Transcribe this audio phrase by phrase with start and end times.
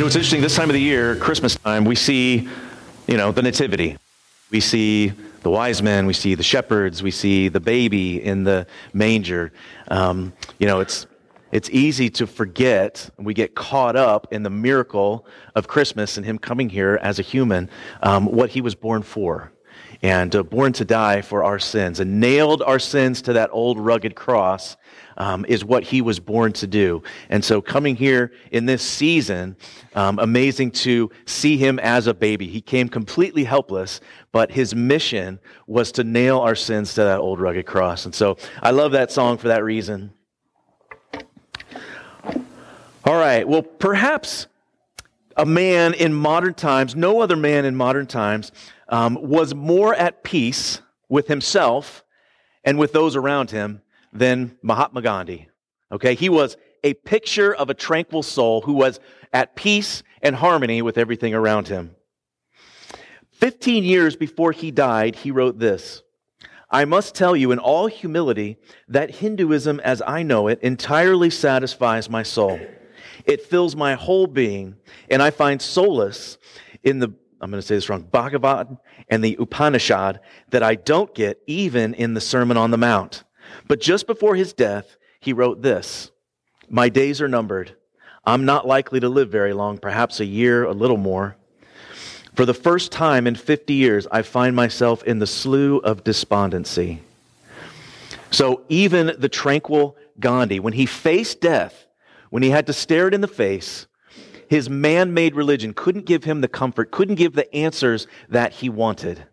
[0.00, 0.40] You know, it's interesting.
[0.40, 2.48] This time of the year, Christmas time, we see,
[3.06, 3.98] you know, the nativity.
[4.50, 5.12] We see
[5.42, 9.52] the wise men, we see the shepherds, we see the baby in the manger.
[9.88, 11.06] Um, you know, it's
[11.52, 13.10] it's easy to forget.
[13.18, 17.22] We get caught up in the miracle of Christmas and Him coming here as a
[17.22, 17.68] human,
[18.02, 19.52] um, what He was born for
[20.00, 23.78] and uh, born to die for our sins and nailed our sins to that old
[23.78, 24.78] rugged cross
[25.20, 27.02] um, is what he was born to do.
[27.28, 29.54] And so coming here in this season,
[29.94, 32.48] um, amazing to see him as a baby.
[32.48, 34.00] He came completely helpless,
[34.32, 38.06] but his mission was to nail our sins to that old rugged cross.
[38.06, 40.14] And so I love that song for that reason.
[43.04, 43.46] All right.
[43.46, 44.46] Well, perhaps
[45.36, 48.52] a man in modern times, no other man in modern times,
[48.88, 52.04] um, was more at peace with himself
[52.64, 55.48] and with those around him than Mahatma Gandhi.
[55.92, 59.00] Okay, he was a picture of a tranquil soul who was
[59.32, 61.94] at peace and harmony with everything around him.
[63.32, 66.02] 15 years before he died, he wrote this
[66.70, 68.56] I must tell you in all humility
[68.88, 72.60] that Hinduism as I know it entirely satisfies my soul.
[73.24, 74.76] It fills my whole being,
[75.10, 76.38] and I find solace
[76.82, 78.76] in the I'm going to say this wrong, Bhagavad
[79.08, 83.24] and the Upanishad that I don't get even in the Sermon on the Mount.
[83.68, 86.10] But just before his death, he wrote this
[86.68, 87.76] My days are numbered.
[88.24, 91.36] I'm not likely to live very long, perhaps a year, a little more.
[92.34, 97.00] For the first time in 50 years, I find myself in the slough of despondency.
[98.30, 101.86] So even the tranquil Gandhi, when he faced death,
[102.30, 103.86] when he had to stare it in the face,
[104.48, 108.68] his man made religion couldn't give him the comfort, couldn't give the answers that he
[108.68, 109.26] wanted.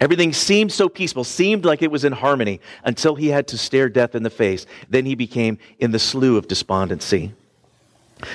[0.00, 3.90] Everything seemed so peaceful, seemed like it was in harmony until he had to stare
[3.90, 4.64] death in the face.
[4.88, 7.34] Then he became in the slough of despondency.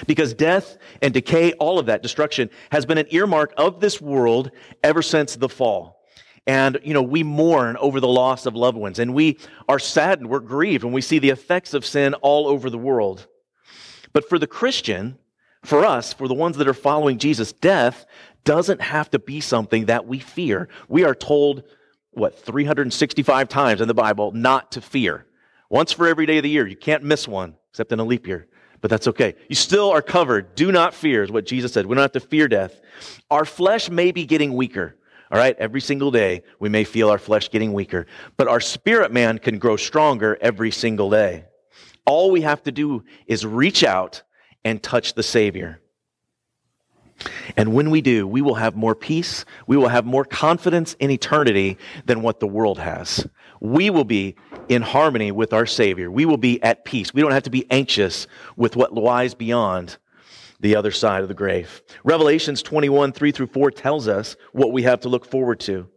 [0.05, 4.51] Because death and decay, all of that destruction, has been an earmark of this world
[4.83, 6.03] ever since the fall.
[6.47, 10.29] And, you know, we mourn over the loss of loved ones, and we are saddened,
[10.29, 13.25] we're grieved when we see the effects of sin all over the world.
[14.13, 15.17] But for the Christian,
[15.63, 18.05] for us, for the ones that are following Jesus, death
[18.45, 20.69] doesn't have to be something that we fear.
[20.87, 21.63] We are told,
[22.11, 25.25] what, 365 times in the Bible not to fear.
[25.69, 26.65] Once for every day of the year.
[26.65, 28.47] You can't miss one, except in a leap year.
[28.81, 29.35] But that's okay.
[29.49, 30.55] You still are covered.
[30.55, 31.85] Do not fear, is what Jesus said.
[31.85, 32.79] We don't have to fear death.
[33.31, 34.95] Our flesh may be getting weaker.
[35.31, 38.05] All right, every single day we may feel our flesh getting weaker,
[38.37, 41.45] but our spirit man can grow stronger every single day.
[42.05, 44.21] All we have to do is reach out
[44.63, 45.81] and touch the Savior.
[47.55, 49.45] And when we do, we will have more peace.
[49.67, 53.27] We will have more confidence in eternity than what the world has.
[53.61, 54.35] We will be
[54.67, 56.11] in harmony with our Savior.
[56.11, 57.13] We will be at peace.
[57.13, 58.27] We don't have to be anxious
[58.57, 59.97] with what lies beyond
[60.59, 61.81] the other side of the grave.
[62.03, 65.87] Revelations 21, 3 through 4 tells us what we have to look forward to.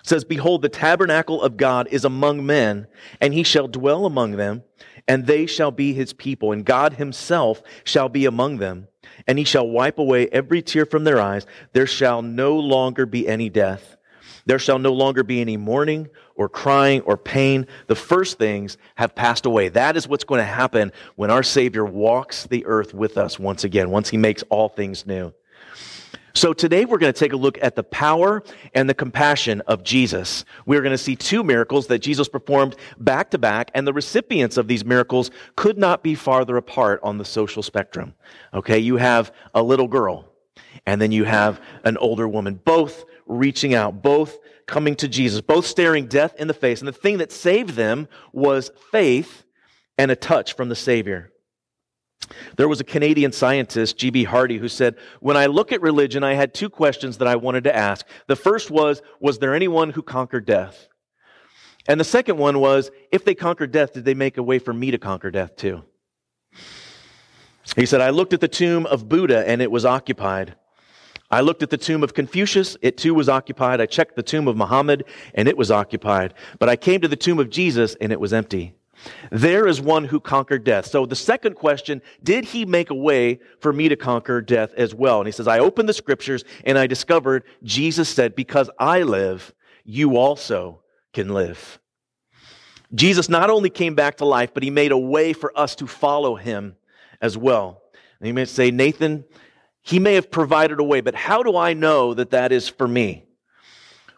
[0.00, 2.86] It says, Behold, the tabernacle of God is among men,
[3.20, 4.62] and he shall dwell among them
[5.08, 8.88] and they shall be his people, and God himself shall be among them,
[9.26, 11.46] and he shall wipe away every tear from their eyes.
[11.72, 13.96] There shall no longer be any death.
[14.46, 17.66] There shall no longer be any mourning or crying or pain.
[17.88, 19.68] The first things have passed away.
[19.70, 23.64] That is what's going to happen when our Savior walks the earth with us once
[23.64, 25.32] again, once he makes all things new.
[26.36, 28.42] So today we're going to take a look at the power
[28.74, 30.44] and the compassion of Jesus.
[30.66, 34.58] We're going to see two miracles that Jesus performed back to back, and the recipients
[34.58, 38.12] of these miracles could not be farther apart on the social spectrum.
[38.52, 40.30] Okay, you have a little girl,
[40.84, 44.36] and then you have an older woman, both reaching out, both
[44.66, 46.82] coming to Jesus, both staring death in the face.
[46.82, 49.44] And the thing that saved them was faith
[49.96, 51.32] and a touch from the Savior.
[52.56, 54.24] There was a Canadian scientist, G.B.
[54.24, 57.64] Hardy, who said, When I look at religion, I had two questions that I wanted
[57.64, 58.06] to ask.
[58.26, 60.88] The first was, Was there anyone who conquered death?
[61.88, 64.72] And the second one was, If they conquered death, did they make a way for
[64.72, 65.84] me to conquer death too?
[67.74, 70.54] He said, I looked at the tomb of Buddha and it was occupied.
[71.30, 73.80] I looked at the tomb of Confucius, it too was occupied.
[73.80, 75.04] I checked the tomb of Muhammad
[75.34, 76.34] and it was occupied.
[76.60, 78.75] But I came to the tomb of Jesus and it was empty.
[79.30, 80.86] There is one who conquered death.
[80.86, 84.94] So the second question, did he make a way for me to conquer death as
[84.94, 85.20] well?
[85.20, 89.54] And he says, I opened the scriptures and I discovered Jesus said, because I live,
[89.84, 90.82] you also
[91.12, 91.78] can live.
[92.94, 95.86] Jesus not only came back to life, but he made a way for us to
[95.86, 96.76] follow him
[97.20, 97.82] as well.
[98.20, 99.24] And you may say, Nathan,
[99.82, 102.88] he may have provided a way, but how do I know that that is for
[102.88, 103.25] me?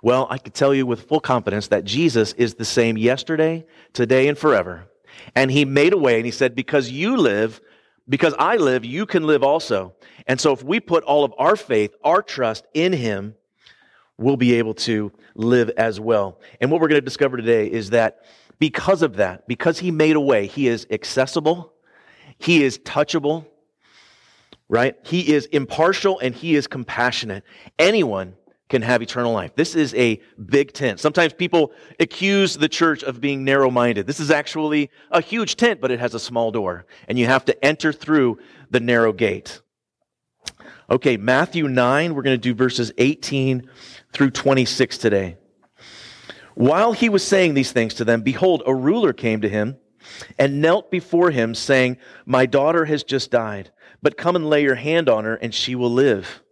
[0.02, 4.28] Well, I could tell you with full confidence that Jesus is the same yesterday, today,
[4.28, 4.86] and forever.
[5.34, 7.60] And he made a way and he said, Because you live,
[8.08, 9.94] Because I live, you can live also.
[10.26, 13.34] And so if we put all of our faith, our trust in him,
[14.16, 16.40] we'll be able to live as well.
[16.60, 18.24] And what we're going to discover today is that
[18.58, 21.72] because of that, because he made a way, he is accessible,
[22.38, 23.46] he is touchable,
[24.68, 24.96] right?
[25.04, 27.44] He is impartial and he is compassionate.
[27.78, 28.34] Anyone
[28.68, 29.54] can have eternal life.
[29.54, 31.00] This is a big tent.
[31.00, 34.06] Sometimes people accuse the church of being narrow minded.
[34.06, 37.44] This is actually a huge tent, but it has a small door, and you have
[37.46, 38.38] to enter through
[38.70, 39.60] the narrow gate.
[40.90, 43.68] Okay, Matthew 9, we're going to do verses 18
[44.12, 45.36] through 26 today.
[46.54, 49.76] While he was saying these things to them, behold, a ruler came to him
[50.38, 53.70] and knelt before him, saying, My daughter has just died,
[54.02, 56.42] but come and lay your hand on her, and she will live.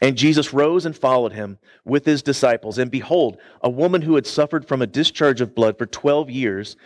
[0.00, 2.78] And Jesus rose and followed him with his disciples.
[2.78, 6.76] And behold, a woman who had suffered from a discharge of blood for 12 years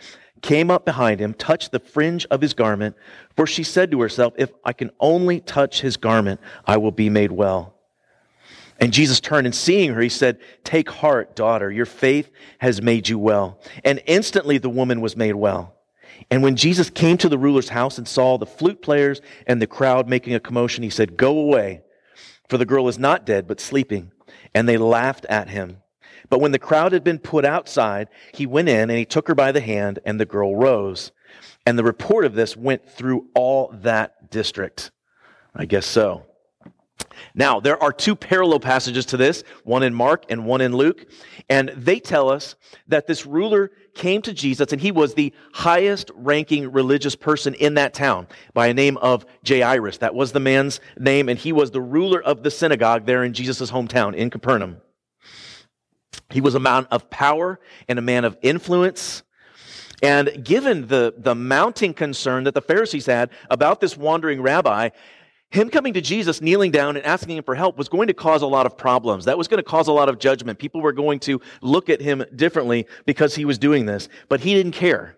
[0.41, 2.95] came up behind him, touched the fringe of his garment,
[3.35, 7.09] for she said to herself, If I can only touch his garment, I will be
[7.09, 7.75] made well.
[8.79, 13.09] And Jesus turned and seeing her, he said, Take heart, daughter, your faith has made
[13.09, 13.59] you well.
[13.83, 15.75] And instantly the woman was made well.
[16.31, 19.67] And when Jesus came to the ruler's house and saw the flute players and the
[19.67, 21.81] crowd making a commotion, he said, Go away
[22.49, 24.11] for the girl is not dead, but sleeping.
[24.53, 25.77] And they laughed at him.
[26.29, 29.35] But when the crowd had been put outside, he went in and he took her
[29.35, 31.11] by the hand, and the girl rose.
[31.65, 34.91] And the report of this went through all that district.
[35.55, 36.25] I guess so.
[37.35, 41.05] Now, there are two parallel passages to this, one in Mark and one in Luke,
[41.49, 42.55] and they tell us
[42.87, 47.73] that this ruler came to Jesus and he was the highest ranking religious person in
[47.75, 49.97] that town by a name of Jairus.
[49.97, 53.33] That was the man's name, and he was the ruler of the synagogue there in
[53.33, 54.77] Jesus' hometown in Capernaum.
[56.29, 59.23] He was a man of power and a man of influence.
[60.01, 64.89] And given the, the mounting concern that the Pharisees had about this wandering rabbi,
[65.51, 68.43] him coming to Jesus, kneeling down and asking him for help was going to cause
[68.43, 69.25] a lot of problems.
[69.25, 70.59] That was going to cause a lot of judgment.
[70.59, 74.53] People were going to look at him differently because he was doing this, but he
[74.53, 75.15] didn't care.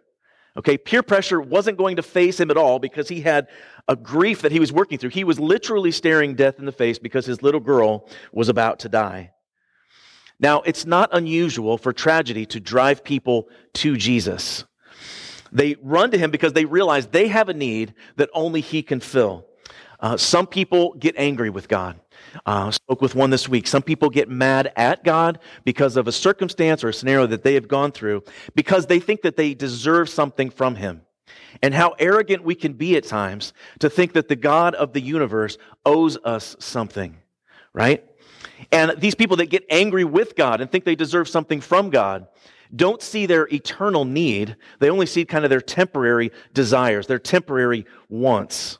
[0.55, 3.47] Okay, peer pressure wasn't going to faze him at all because he had
[3.87, 5.09] a grief that he was working through.
[5.09, 8.89] He was literally staring death in the face because his little girl was about to
[8.89, 9.31] die.
[10.39, 14.65] Now, it's not unusual for tragedy to drive people to Jesus.
[15.51, 18.99] They run to him because they realize they have a need that only he can
[19.01, 19.45] fill.
[20.01, 21.99] Uh, some people get angry with God.
[22.45, 23.67] Uh, spoke with one this week.
[23.67, 27.53] Some people get mad at God because of a circumstance or a scenario that they
[27.53, 28.23] have gone through
[28.55, 31.01] because they think that they deserve something from Him.
[31.61, 35.01] And how arrogant we can be at times to think that the God of the
[35.01, 37.17] universe owes us something,
[37.73, 38.03] right?
[38.71, 42.27] And these people that get angry with God and think they deserve something from God
[42.75, 44.55] don't see their eternal need.
[44.79, 48.79] They only see kind of their temporary desires, their temporary wants.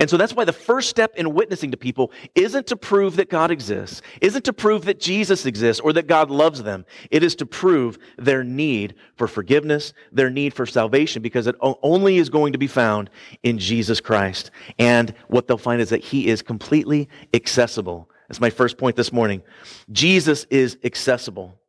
[0.00, 3.30] And so that's why the first step in witnessing to people isn't to prove that
[3.30, 6.84] God exists, isn't to prove that Jesus exists or that God loves them.
[7.10, 12.16] It is to prove their need for forgiveness, their need for salvation, because it only
[12.16, 13.10] is going to be found
[13.44, 14.50] in Jesus Christ.
[14.78, 18.10] And what they'll find is that He is completely accessible.
[18.28, 19.42] That's my first point this morning.
[19.92, 21.60] Jesus is accessible.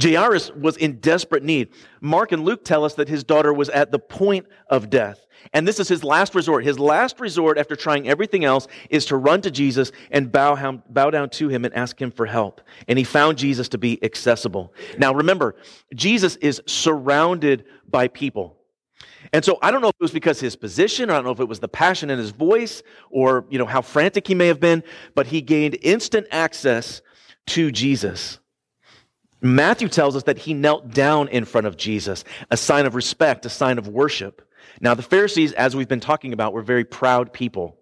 [0.00, 1.68] Jairus was in desperate need.
[2.00, 5.26] Mark and Luke tell us that his daughter was at the point of death.
[5.52, 6.64] And this is his last resort.
[6.64, 10.82] His last resort after trying everything else is to run to Jesus and bow, him,
[10.88, 12.60] bow down to him and ask him for help.
[12.86, 14.72] And he found Jesus to be accessible.
[14.98, 15.56] Now remember,
[15.94, 18.56] Jesus is surrounded by people.
[19.32, 21.40] And so I don't know if it was because his position, I don't know if
[21.40, 24.60] it was the passion in his voice or, you know, how frantic he may have
[24.60, 24.82] been,
[25.14, 27.02] but he gained instant access
[27.48, 28.38] to Jesus.
[29.40, 33.46] Matthew tells us that he knelt down in front of Jesus, a sign of respect,
[33.46, 34.42] a sign of worship.
[34.80, 37.76] Now, the Pharisees, as we've been talking about, were very proud people.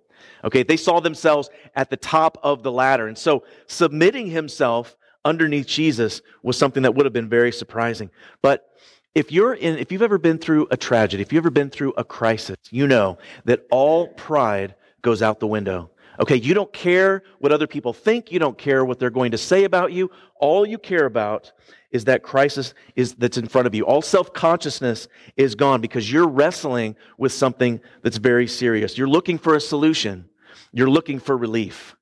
[0.45, 3.09] Okay, they saw themselves at the top of the ladder.
[3.09, 8.11] And so submitting himself underneath Jesus was something that would have been very surprising.
[8.43, 8.71] But
[9.14, 11.95] if you're in, if you've ever been through a tragedy, if you've ever been through
[11.97, 15.90] a crisis, you know that all pride goes out the window.
[16.20, 18.32] Okay, you don't care what other people think.
[18.32, 20.11] You don't care what they're going to say about you.
[20.40, 21.52] All you care about
[21.90, 23.85] is that crisis is that's in front of you.
[23.85, 28.99] All self-consciousness is gone because you're wrestling with something that's very serious.
[28.99, 30.28] You're looking for a solution.
[30.73, 31.96] You're looking for relief.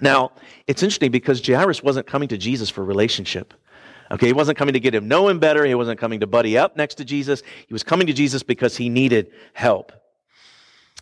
[0.00, 0.32] Now,
[0.66, 3.54] it's interesting because Jairus wasn't coming to Jesus for relationship.
[4.10, 5.64] Okay, he wasn't coming to get him know him better.
[5.64, 7.42] He wasn't coming to buddy up next to Jesus.
[7.66, 9.92] He was coming to Jesus because he needed help.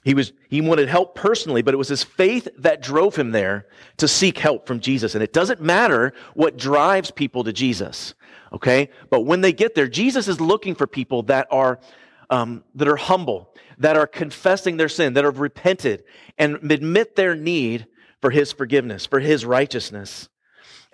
[0.05, 3.67] He, was, he wanted help personally, but it was his faith that drove him there
[3.99, 5.15] to seek help from Jesus.
[5.15, 8.15] And it doesn't matter what drives people to Jesus,
[8.53, 8.91] okay?
[9.11, 11.79] But when they get there, Jesus is looking for people that are
[12.31, 16.05] um, that are humble, that are confessing their sin, that have repented,
[16.39, 17.87] and admit their need
[18.23, 20.31] for His forgiveness, for His righteousness.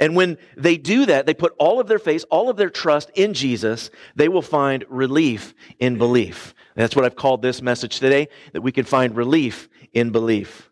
[0.01, 3.11] And when they do that, they put all of their faith, all of their trust
[3.15, 6.55] in Jesus, they will find relief in belief.
[6.77, 10.71] That's what I've called this message today, that we can find relief in belief.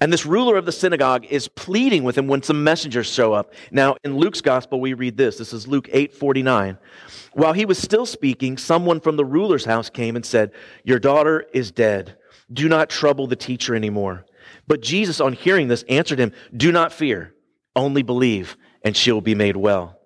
[0.00, 3.54] And this ruler of the synagogue is pleading with him when some messengers show up.
[3.70, 5.38] Now, in Luke's gospel, we read this.
[5.38, 6.76] This is Luke 8 49.
[7.34, 10.50] While he was still speaking, someone from the ruler's house came and said,
[10.82, 12.16] Your daughter is dead.
[12.52, 14.26] Do not trouble the teacher anymore.
[14.66, 17.32] But Jesus, on hearing this, answered him, Do not fear,
[17.74, 19.98] only believe, and she'll be made well.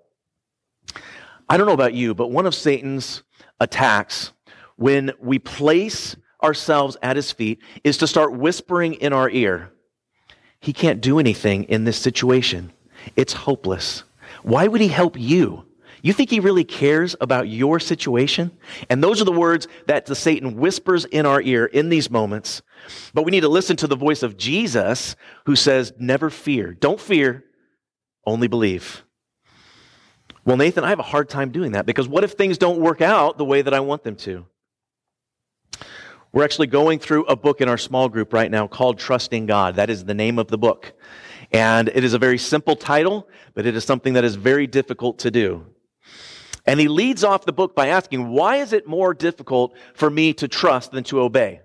[1.49, 3.23] I don't know about you, but one of Satan's
[3.61, 4.33] attacks
[4.77, 9.73] when we place ourselves at his feet is to start whispering in our ear
[10.61, 12.73] he can't do anything in this situation.
[13.15, 14.05] It's hopeless.
[14.43, 15.65] Why would he help you?
[16.03, 18.51] You think he really cares about your situation?
[18.91, 22.63] And those are the words that the Satan whispers in our ear in these moments.
[23.15, 25.15] But we need to listen to the voice of Jesus
[25.47, 26.75] who says, never fear.
[26.75, 27.45] Don't fear,
[28.27, 29.03] only believe.
[30.45, 33.01] Well, Nathan, I have a hard time doing that because what if things don't work
[33.01, 34.47] out the way that I want them to?
[36.33, 39.77] We're actually going through a book in our small group right now called Trusting God.
[39.77, 40.93] That is the name of the book.
[41.51, 45.21] And it is a very simple title, but it is something that is very difficult
[45.21, 45.67] to do.
[46.67, 50.35] And he leads off the book by asking, why is it more difficult for me
[50.35, 51.61] to trust than to obey?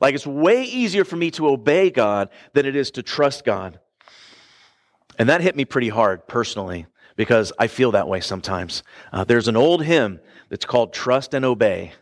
[0.00, 3.80] Like it's way easier for me to obey God than it is to trust God.
[5.20, 8.82] And that hit me pretty hard personally because I feel that way sometimes.
[9.12, 11.92] Uh, there's an old hymn that's called Trust and Obey.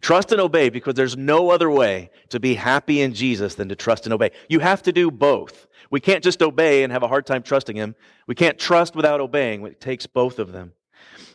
[0.00, 3.74] Trust and obey because there's no other way to be happy in Jesus than to
[3.74, 4.30] trust and obey.
[4.48, 5.66] You have to do both.
[5.90, 7.96] We can't just obey and have a hard time trusting Him.
[8.28, 9.66] We can't trust without obeying.
[9.66, 10.72] It takes both of them.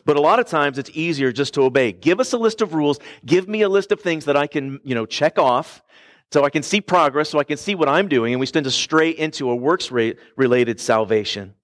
[0.06, 1.92] But a lot of times it's easier just to obey.
[1.92, 3.00] Give us a list of rules.
[3.26, 5.82] Give me a list of things that I can, you know, check off
[6.30, 8.64] so I can see progress, so I can see what I'm doing, and we tend
[8.64, 11.54] to stray into a works related salvation.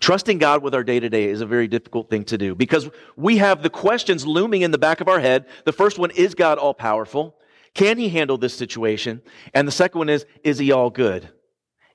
[0.00, 2.90] Trusting God with our day to day is a very difficult thing to do because
[3.16, 5.46] we have the questions looming in the back of our head.
[5.64, 7.36] The first one is God all powerful?
[7.72, 9.22] Can he handle this situation?
[9.54, 11.30] And the second one is, is he all good?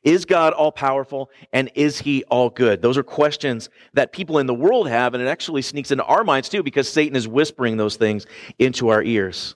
[0.01, 2.81] Is God all powerful and is he all good?
[2.81, 6.23] Those are questions that people in the world have, and it actually sneaks into our
[6.23, 8.25] minds too because Satan is whispering those things
[8.57, 9.55] into our ears.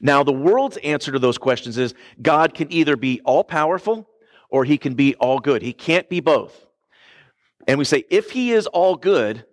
[0.00, 4.08] Now, the world's answer to those questions is God can either be all powerful
[4.50, 5.62] or he can be all good.
[5.62, 6.66] He can't be both.
[7.66, 9.44] And we say, if he is all good,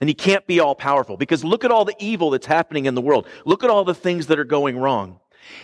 [0.00, 2.94] then he can't be all powerful because look at all the evil that's happening in
[2.94, 3.26] the world.
[3.44, 5.20] Look at all the things that are going wrong.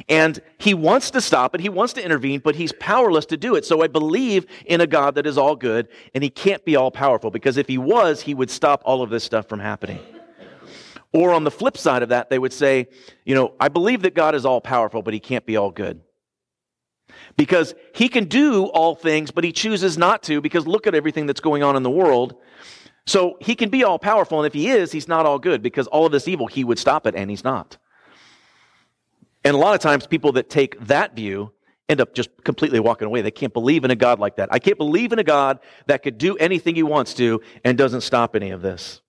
[0.09, 3.55] And he wants to stop it, he wants to intervene, but he's powerless to do
[3.55, 3.65] it.
[3.65, 6.91] So I believe in a God that is all good, and he can't be all
[6.91, 10.01] powerful because if he was, he would stop all of this stuff from happening.
[11.13, 12.89] Or on the flip side of that, they would say,
[13.25, 16.01] you know, I believe that God is all powerful, but he can't be all good.
[17.37, 21.27] Because he can do all things, but he chooses not to because look at everything
[21.27, 22.37] that's going on in the world.
[23.07, 25.89] So he can be all powerful, and if he is, he's not all good because
[25.89, 27.77] all of this evil, he would stop it, and he's not.
[29.45, 31.53] And a lot of times, people that take that view
[31.89, 33.21] end up just completely walking away.
[33.21, 34.49] They can't believe in a God like that.
[34.53, 38.03] I can't believe in a God that could do anything he wants to and doesn't
[38.03, 39.01] stop any of this.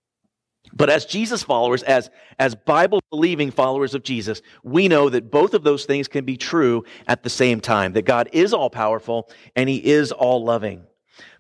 [0.74, 2.10] But as Jesus followers, as,
[2.40, 6.38] as Bible believing followers of Jesus, we know that both of those things can be
[6.38, 7.94] true at the same time.
[7.94, 10.84] That God is all powerful and He is all loving.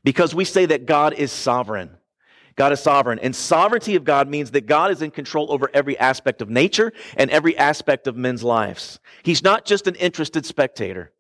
[0.03, 1.97] Because we say that God is sovereign.
[2.55, 3.19] God is sovereign.
[3.19, 6.91] And sovereignty of God means that God is in control over every aspect of nature
[7.15, 8.99] and every aspect of men's lives.
[9.23, 11.11] He's not just an interested spectator.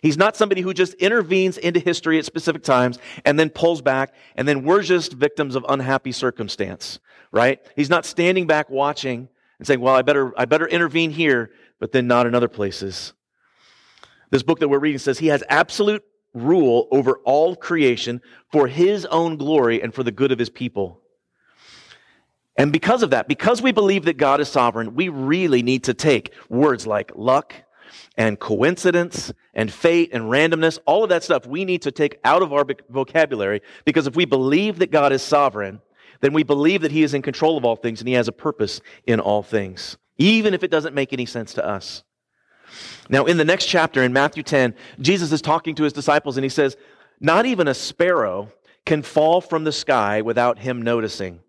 [0.00, 4.14] He's not somebody who just intervenes into history at specific times and then pulls back,
[4.36, 6.98] and then we're just victims of unhappy circumstance,
[7.30, 7.60] right?
[7.76, 11.92] He's not standing back watching and saying, well, I better, I better intervene here, but
[11.92, 13.12] then not in other places.
[14.30, 16.02] This book that we're reading says he has absolute
[16.34, 18.20] rule over all creation
[18.50, 21.00] for his own glory and for the good of his people.
[22.56, 25.94] And because of that, because we believe that God is sovereign, we really need to
[25.94, 27.54] take words like luck
[28.16, 32.42] and coincidence and fate and randomness, all of that stuff we need to take out
[32.42, 35.80] of our vocabulary because if we believe that God is sovereign,
[36.20, 38.32] then we believe that He is in control of all things and He has a
[38.32, 42.04] purpose in all things, even if it doesn't make any sense to us.
[43.08, 46.44] Now, in the next chapter, in Matthew 10, Jesus is talking to His disciples and
[46.44, 46.76] He says,
[47.20, 48.50] Not even a sparrow
[48.86, 51.40] can fall from the sky without Him noticing.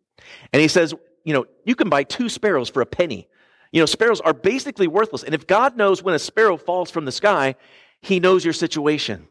[0.51, 3.27] And He says, You know, you can buy two sparrows for a penny.
[3.73, 5.23] You know, sparrows are basically worthless.
[5.23, 7.55] And if God knows when a sparrow falls from the sky,
[8.01, 9.27] he knows your situation.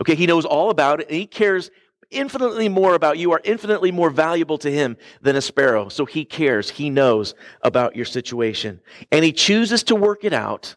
[0.00, 1.70] Okay, he knows all about it and he cares
[2.10, 5.88] infinitely more about you, are infinitely more valuable to him than a sparrow.
[5.88, 6.70] So he cares.
[6.70, 8.80] He knows about your situation.
[9.12, 10.74] And he chooses to work it out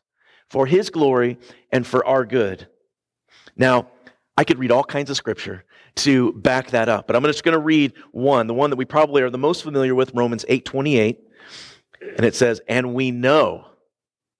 [0.50, 1.40] for his glory
[1.72, 2.68] and for our good.
[3.56, 3.88] Now,
[4.38, 7.58] I could read all kinds of scripture to back that up, but I'm just going
[7.58, 11.18] to read one, the one that we probably are the most familiar with, Romans 8:28.
[12.02, 13.66] And it says, "And we know."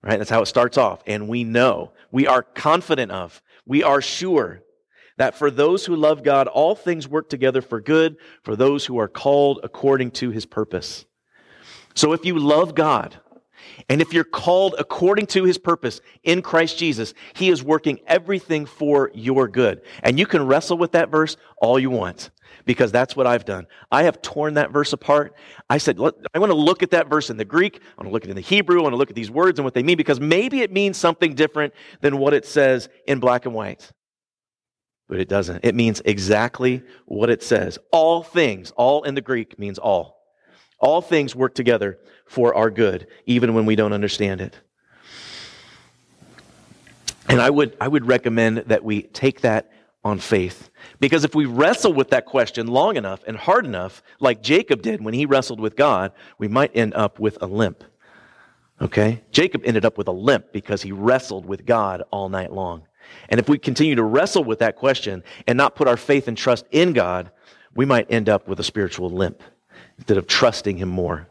[0.04, 0.18] Right?
[0.18, 1.02] That's how it starts off.
[1.06, 1.92] And we know.
[2.12, 3.42] We are confident of.
[3.66, 4.62] We are sure
[5.18, 9.00] that for those who love God, all things work together for good for those who
[9.00, 11.06] are called according to his purpose.
[11.96, 13.20] So if you love God,
[13.90, 18.66] and if you're called according to his purpose in Christ Jesus, he is working everything
[18.66, 19.82] for your good.
[20.04, 22.32] And you can wrestle with that verse all you want
[22.66, 23.66] because that's what I've done.
[23.92, 25.36] I have torn that verse apart.
[25.70, 25.98] I said,
[26.34, 27.80] I want to look at that verse in the Greek.
[27.98, 28.80] I want to look at it in the Hebrew.
[28.80, 30.98] I want to look at these words and what they mean because maybe it means
[30.98, 33.92] something different than what it says in black and white.
[35.08, 35.64] But it doesn't.
[35.64, 37.80] It means exactly what it says.
[37.92, 40.17] All things, all in the Greek means all.
[40.80, 44.60] All things work together for our good, even when we don't understand it.
[47.30, 49.72] And I would, I would recommend that we take that
[50.04, 50.70] on faith.
[51.00, 55.04] Because if we wrestle with that question long enough and hard enough, like Jacob did
[55.04, 57.84] when he wrestled with God, we might end up with a limp.
[58.80, 59.24] Okay?
[59.32, 62.84] Jacob ended up with a limp because he wrestled with God all night long.
[63.30, 66.38] And if we continue to wrestle with that question and not put our faith and
[66.38, 67.32] trust in God,
[67.76, 69.42] we might end up with a spiritual limp
[69.98, 71.28] instead of trusting Him more.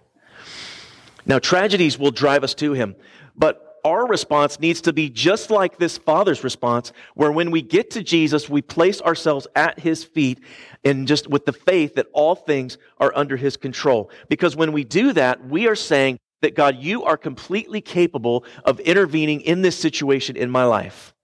[1.24, 2.96] Now, tragedies will drive us to Him,
[3.36, 7.90] but our response needs to be just like this father's response, where when we get
[7.92, 10.40] to Jesus, we place ourselves at his feet
[10.84, 14.10] and just with the faith that all things are under his control.
[14.28, 18.80] Because when we do that, we are saying that God, you are completely capable of
[18.80, 21.14] intervening in this situation in my life.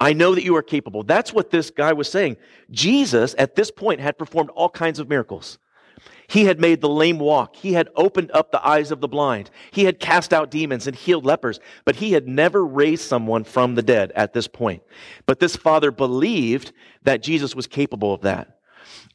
[0.00, 1.04] I know that you are capable.
[1.04, 2.36] That's what this guy was saying.
[2.72, 5.56] Jesus, at this point, had performed all kinds of miracles.
[6.26, 7.56] He had made the lame walk.
[7.56, 9.50] He had opened up the eyes of the blind.
[9.70, 13.74] He had cast out demons and healed lepers, but he had never raised someone from
[13.74, 14.82] the dead at this point.
[15.26, 18.58] But this father believed that Jesus was capable of that.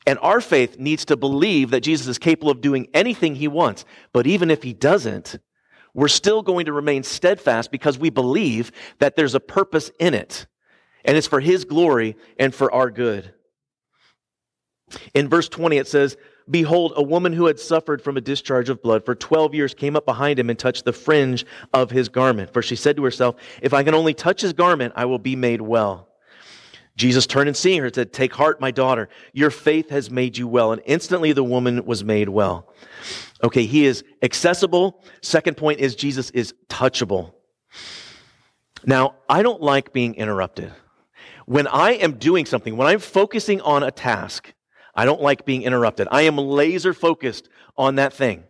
[0.05, 3.83] And our faith needs to believe that Jesus is capable of doing anything he wants.
[4.13, 5.39] But even if he doesn't,
[5.93, 10.45] we're still going to remain steadfast because we believe that there's a purpose in it
[11.07, 13.33] and it's for his glory and for our good.
[15.13, 16.17] In verse 20, it says,
[16.49, 19.95] Behold, a woman who had suffered from a discharge of blood for 12 years came
[19.95, 22.53] up behind him and touched the fringe of his garment.
[22.53, 25.35] For she said to herself, If I can only touch his garment, I will be
[25.35, 26.07] made well.
[26.95, 29.07] Jesus turned and seeing her said, Take heart, my daughter.
[29.31, 30.71] Your faith has made you well.
[30.71, 32.73] And instantly the woman was made well.
[33.43, 35.03] Okay, he is accessible.
[35.21, 37.33] Second point is Jesus is touchable.
[38.85, 40.73] Now, I don't like being interrupted.
[41.45, 44.53] When I am doing something, when I'm focusing on a task,
[44.97, 46.07] I don't like being interrupted.
[46.11, 48.43] I am laser focused on that thing.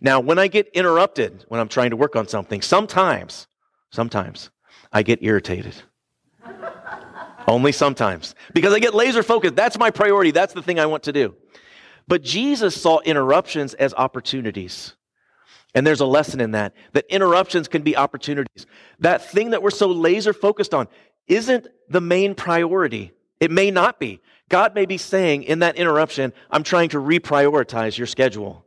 [0.00, 3.46] Now, when I get interrupted when I'm trying to work on something, sometimes,
[3.90, 4.50] sometimes
[4.92, 5.74] I get irritated.
[7.46, 8.34] Only sometimes.
[8.52, 9.54] Because I get laser focused.
[9.54, 10.32] That's my priority.
[10.32, 11.36] That's the thing I want to do.
[12.08, 14.94] But Jesus saw interruptions as opportunities.
[15.74, 18.66] And there's a lesson in that, that interruptions can be opportunities.
[18.98, 20.88] That thing that we're so laser focused on,
[21.28, 23.12] isn't the main priority.
[23.40, 24.20] It may not be.
[24.52, 28.66] God may be saying in that interruption, I'm trying to reprioritize your schedule.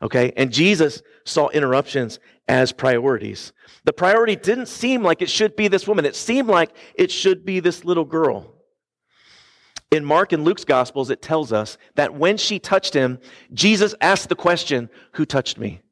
[0.00, 0.32] Okay?
[0.34, 2.18] And Jesus saw interruptions
[2.48, 3.52] as priorities.
[3.84, 7.44] The priority didn't seem like it should be this woman, it seemed like it should
[7.44, 8.54] be this little girl.
[9.90, 13.18] In Mark and Luke's Gospels, it tells us that when she touched him,
[13.52, 15.82] Jesus asked the question, Who touched me?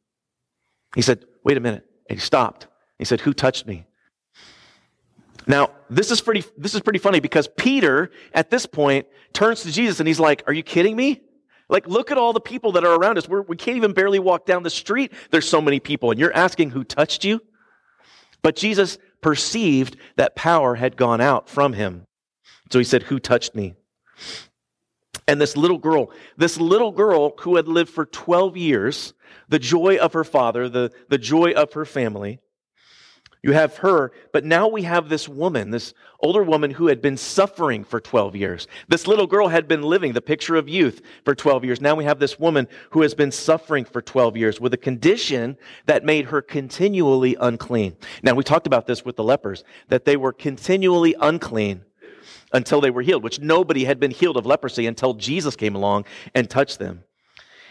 [0.95, 1.85] He said, Wait a minute.
[2.09, 2.67] And he stopped.
[2.99, 3.85] He said, Who touched me?
[5.47, 9.73] Now, this is pretty, this is pretty funny because Peter, at this point, turns to
[9.73, 11.21] Jesus and he's like, Are you kidding me?
[11.69, 13.29] Like, look at all the people that are around us.
[13.29, 15.13] We're, we can not even barely walk down the street.
[15.31, 16.11] There's so many people.
[16.11, 17.41] And you're asking who touched you?
[18.43, 22.07] But Jesus perceived that power had gone out from him.
[22.71, 23.75] So he said, Who touched me?
[25.27, 29.15] And this little girl, this little girl who had lived for 12 years,
[29.49, 32.41] the joy of her father, the, the joy of her family,
[33.45, 37.19] you have her, but now we have this woman, this older woman who had been
[37.19, 38.67] suffering for 12 years.
[38.89, 41.79] This little girl had been living the picture of youth for 12 years.
[41.79, 45.59] Now we have this woman who has been suffering for 12 years with a condition
[45.85, 47.99] that made her continually unclean.
[48.23, 51.83] Now we talked about this with the lepers, that they were continually unclean
[52.55, 56.07] until they were healed, which nobody had been healed of leprosy until Jesus came along
[56.35, 57.05] and touched them.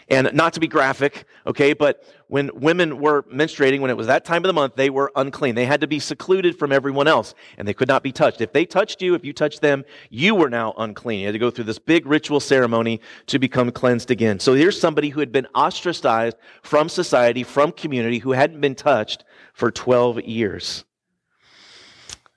[0.08, 4.24] And not to be graphic, okay, but when women were menstruating, when it was that
[4.24, 5.54] time of the month, they were unclean.
[5.54, 8.40] They had to be secluded from everyone else and they could not be touched.
[8.40, 11.20] If they touched you, if you touched them, you were now unclean.
[11.20, 14.40] You had to go through this big ritual ceremony to become cleansed again.
[14.40, 19.24] So here's somebody who had been ostracized from society, from community, who hadn't been touched
[19.52, 20.84] for 12 years.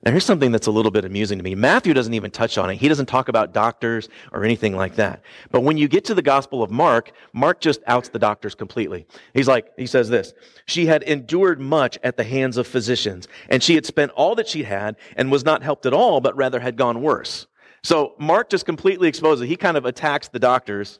[0.07, 1.53] Now, here's something that's a little bit amusing to me.
[1.53, 2.77] Matthew doesn't even touch on it.
[2.77, 5.21] He doesn't talk about doctors or anything like that.
[5.51, 9.05] But when you get to the Gospel of Mark, Mark just outs the doctors completely.
[9.33, 10.33] He's like, he says this
[10.65, 14.47] She had endured much at the hands of physicians, and she had spent all that
[14.47, 17.45] she had and was not helped at all, but rather had gone worse.
[17.83, 19.47] So Mark just completely exposes, it.
[19.47, 20.99] he kind of attacks the doctors.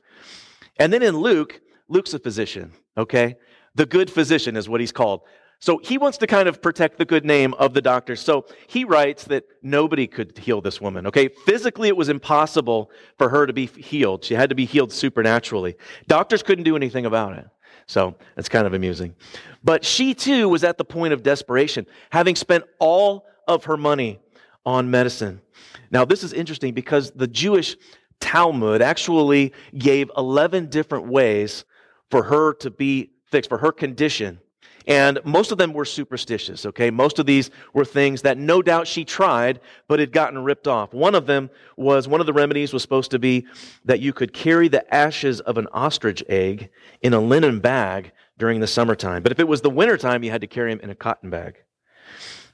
[0.82, 3.38] And then in Luke, Luke's a physician, okay?
[3.74, 5.22] The good physician is what he's called.
[5.60, 8.15] So he wants to kind of protect the good name of the doctor.
[8.15, 11.08] So he writes that nobody could heal this woman.
[11.08, 11.30] Okay.
[11.46, 14.24] Physically, it was impossible for her to be healed.
[14.24, 15.76] She had to be healed supernaturally.
[16.08, 17.48] Doctors couldn't do anything about it.
[17.88, 19.15] So it's kind of amusing.
[19.63, 24.20] But she too was at the point of desperation, having spent all of her money
[24.65, 25.41] on medicine.
[25.89, 27.78] Now, this is interesting because the Jewish
[28.20, 31.63] Talmud actually gave 11 different ways
[32.12, 34.39] for her to be fixed, for her condition
[34.88, 36.89] and most of them were superstitious, okay?
[36.89, 40.93] Most of these were things that no doubt she tried, but had gotten ripped off.
[40.93, 43.45] One of them was, one of the remedies was supposed to be
[43.84, 46.69] that you could carry the ashes of an ostrich egg
[47.02, 49.23] in a linen bag during the summertime.
[49.23, 51.58] But if it was the wintertime, you had to carry them in a cotton bag.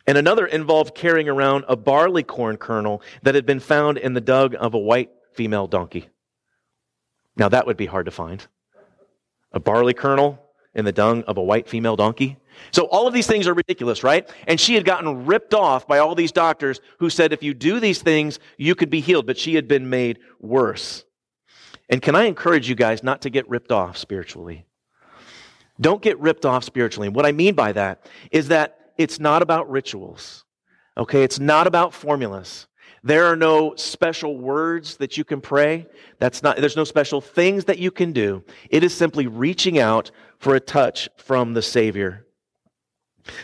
[0.08, 4.22] And another involved carrying around a barley corn kernel that had been found in the
[4.22, 6.10] dung of a white female donkey.
[7.38, 8.46] Now that would be hard to find.
[9.52, 10.39] A barley kernel
[10.75, 12.38] in the dung of a white female donkey.
[12.71, 14.29] So all of these things are ridiculous, right?
[14.47, 17.79] And she had gotten ripped off by all these doctors who said if you do
[17.79, 21.05] these things, you could be healed, but she had been made worse.
[21.89, 24.65] And can I encourage you guys not to get ripped off spiritually?
[25.81, 27.07] Don't get ripped off spiritually.
[27.07, 30.45] And what I mean by that is that it's not about rituals.
[30.97, 31.23] Okay?
[31.23, 32.67] It's not about formulas.
[33.04, 35.88] There are no special words that you can pray.
[36.20, 38.44] That's not, there's no special things that you can do.
[38.70, 42.26] It is simply reaching out for a touch from the Savior.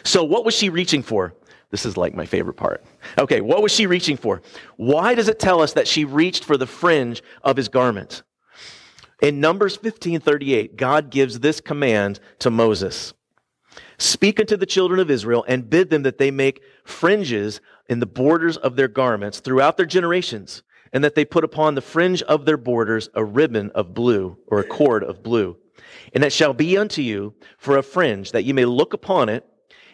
[0.04, 1.36] So, what was she reaching for?
[1.72, 2.84] This is like my favorite part.
[3.18, 4.42] Okay, what was she reaching for?
[4.78, 8.24] Why does it tell us that she reached for the fringe of his garment?
[9.22, 13.14] In Numbers 15:38, God gives this command to Moses.
[13.98, 18.06] Speak unto the children of Israel and bid them that they make fringes in the
[18.06, 22.46] borders of their garments throughout their generations, and that they put upon the fringe of
[22.46, 25.58] their borders a ribbon of blue or a cord of blue.
[26.14, 29.46] And it shall be unto you for a fringe that you may look upon it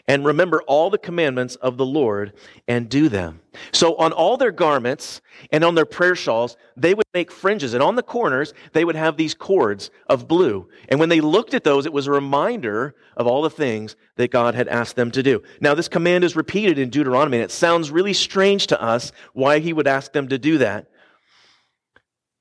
[0.08, 2.34] and remember all the commandments of the Lord
[2.68, 3.42] and do them.
[3.72, 7.74] So on all their garments and on their prayer shawls, they would make fringes.
[7.74, 10.70] And on the corners, they would have these cords of blue.
[10.90, 14.32] And when they looked at those, it was a reminder of all the things that
[14.32, 15.42] God had asked them to do.
[15.60, 19.60] Now, this command is repeated in Deuteronomy, and it sounds really strange to us why
[19.60, 20.88] he would ask them to do that.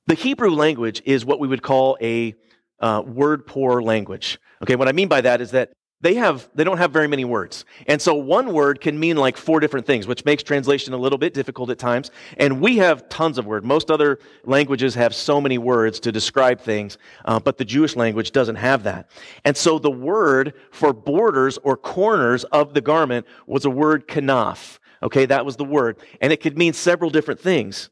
[0.07, 2.35] The Hebrew language is what we would call a
[2.81, 4.39] uh, word poor language.
[4.63, 5.73] Okay, what I mean by that is that
[6.05, 7.65] they have they don't have very many words.
[7.87, 11.17] And so one word can mean like four different things which makes translation a little
[11.17, 12.11] bit difficult at times.
[12.37, 13.65] And we have tons of words.
[13.65, 18.33] Most other languages have so many words to describe things uh, but the jewish language
[18.33, 19.11] doesn't have that.
[19.47, 24.79] And so the word for borders or corners of the garment was a word kanaf.
[25.03, 25.97] Okay that was the word.
[26.21, 27.89] And it could mean several different things.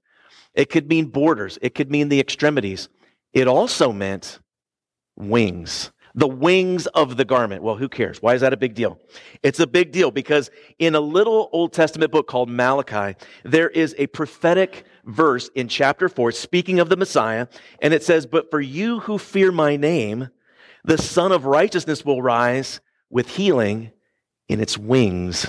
[0.53, 1.59] It could mean borders.
[1.63, 2.91] It could mean the extremities.
[3.33, 4.39] It also meant
[5.17, 7.63] wings the wings of the garment.
[7.63, 8.21] Well, who cares?
[8.21, 8.99] Why is that a big deal?
[9.43, 13.95] It's a big deal because in a little Old Testament book called Malachi, there is
[13.99, 17.47] a prophetic verse in chapter 4 speaking of the Messiah,
[17.81, 20.29] and it says, But for you who fear my name,
[20.85, 23.93] the Sun of Righteousness will rise with healing
[24.49, 25.47] in its wings.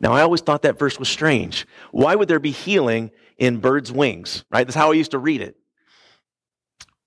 [0.00, 1.66] Now, I always thought that verse was strange.
[1.90, 4.44] Why would there be healing in birds' wings?
[4.50, 4.66] Right?
[4.66, 5.56] That's how I used to read it.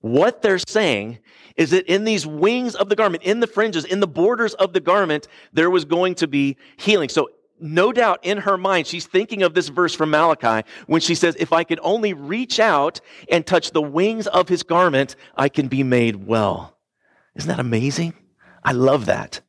[0.01, 1.19] What they're saying
[1.55, 4.73] is that in these wings of the garment, in the fringes, in the borders of
[4.73, 7.09] the garment, there was going to be healing.
[7.09, 11.15] So no doubt in her mind, she's thinking of this verse from Malachi when she
[11.15, 15.49] says, if I could only reach out and touch the wings of his garment, I
[15.49, 16.77] can be made well.
[17.35, 18.13] Isn't that amazing?
[18.63, 19.41] I love that.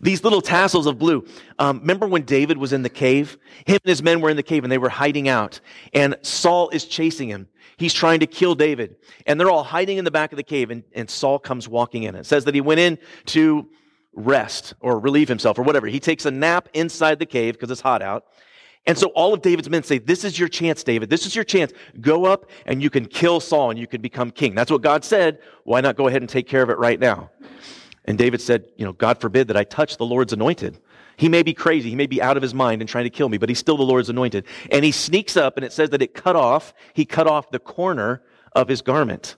[0.00, 1.26] These little tassels of blue.
[1.58, 3.38] Um, remember when David was in the cave?
[3.66, 5.60] Him and his men were in the cave and they were hiding out.
[5.92, 7.48] And Saul is chasing him.
[7.76, 8.96] He's trying to kill David.
[9.26, 10.70] And they're all hiding in the back of the cave.
[10.70, 12.14] And, and Saul comes walking in.
[12.14, 13.68] It says that he went in to
[14.14, 15.86] rest or relieve himself or whatever.
[15.86, 18.26] He takes a nap inside the cave because it's hot out.
[18.86, 21.08] And so all of David's men say, This is your chance, David.
[21.08, 21.72] This is your chance.
[22.00, 24.54] Go up and you can kill Saul and you can become king.
[24.54, 25.38] That's what God said.
[25.64, 27.30] Why not go ahead and take care of it right now?
[28.04, 30.80] And David said, You know, God forbid that I touch the Lord's anointed.
[31.16, 31.90] He may be crazy.
[31.90, 33.76] He may be out of his mind and trying to kill me, but he's still
[33.76, 34.46] the Lord's anointed.
[34.70, 37.58] And he sneaks up and it says that it cut off, he cut off the
[37.58, 38.22] corner
[38.54, 39.36] of his garment.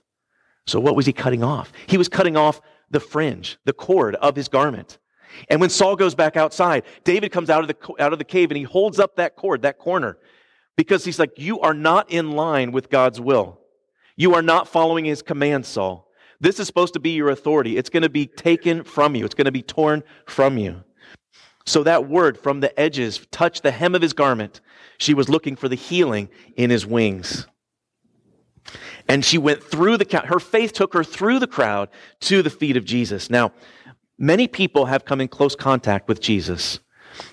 [0.67, 1.71] So what was he cutting off?
[1.85, 4.97] He was cutting off the fringe, the cord of his garment.
[5.49, 8.51] And when Saul goes back outside, David comes out of the, out of the cave
[8.51, 10.17] and he holds up that cord, that corner,
[10.77, 13.59] because he's like, You are not in line with God's will.
[14.15, 16.04] You are not following his command, Saul.
[16.39, 17.77] This is supposed to be your authority.
[17.77, 20.83] It's going to be taken from you, it's going to be torn from you.
[21.67, 24.61] So that word from the edges touched the hem of his garment.
[24.99, 27.47] She was looking for the healing in his wings.
[29.07, 30.25] And she went through the crowd.
[30.25, 31.89] her faith took her through the crowd
[32.21, 33.29] to the feet of Jesus.
[33.29, 33.51] Now,
[34.17, 36.79] Many people have come in close contact with Jesus,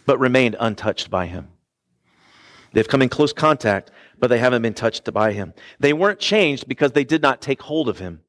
[0.05, 1.49] but remained untouched by him.
[2.73, 5.55] They've come in close contact, but they haven't been touched by him.
[5.79, 8.21] They weren't changed because they did not take hold of him.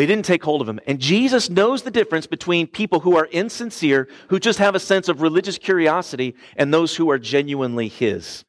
[0.00, 0.80] They didn't take hold of him.
[0.86, 5.10] And Jesus knows the difference between people who are insincere, who just have a sense
[5.10, 8.46] of religious curiosity, and those who are genuinely his.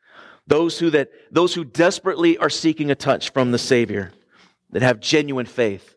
[0.47, 4.13] Those who that those who desperately are seeking a touch from the Savior,
[4.69, 5.93] that have genuine faith.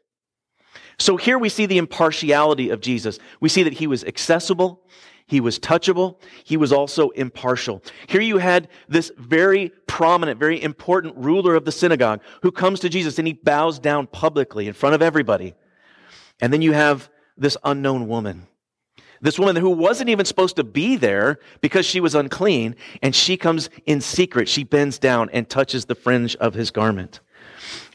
[0.98, 3.20] So here we see the impartiality of Jesus.
[3.38, 4.82] We see that he was accessible,
[5.26, 7.82] he was touchable, he was also impartial.
[8.06, 12.88] Here you had this very prominent, very important ruler of the synagogue who comes to
[12.88, 15.54] Jesus and he bows down publicly in front of everybody.
[16.40, 17.08] And then you have
[17.38, 18.46] this unknown woman.
[19.20, 23.38] This woman who wasn't even supposed to be there because she was unclean, and she
[23.38, 24.50] comes in secret.
[24.50, 27.20] She bends down and touches the fringe of his garment.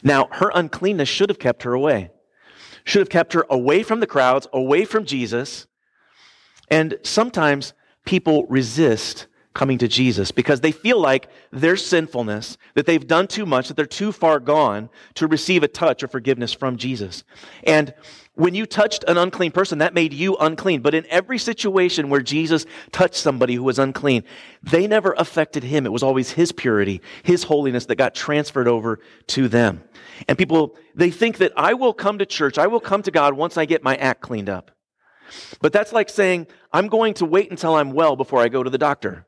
[0.02, 2.10] Now, her uncleanness should have kept her away
[2.84, 5.66] should have kept her away from the crowds, away from Jesus.
[6.70, 7.72] And sometimes
[8.04, 13.44] people resist coming to Jesus because they feel like their sinfulness, that they've done too
[13.44, 17.24] much, that they're too far gone to receive a touch or forgiveness from Jesus.
[17.64, 17.92] And
[18.34, 20.82] when you touched an unclean person, that made you unclean.
[20.82, 24.22] But in every situation where Jesus touched somebody who was unclean,
[24.62, 25.84] they never affected him.
[25.84, 29.82] It was always his purity, his holiness that got transferred over to them.
[30.28, 33.34] And people, they think that I will come to church, I will come to God
[33.34, 34.70] once I get my act cleaned up.
[35.60, 38.70] But that's like saying, I'm going to wait until I'm well before I go to
[38.70, 39.26] the doctor.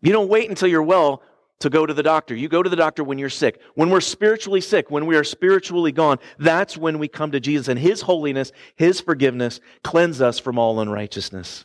[0.00, 1.22] You don't wait until you're well
[1.60, 2.34] to go to the doctor.
[2.34, 3.60] You go to the doctor when you're sick.
[3.74, 7.68] When we're spiritually sick, when we are spiritually gone, that's when we come to Jesus
[7.68, 11.64] and His holiness, His forgiveness cleanse us from all unrighteousness.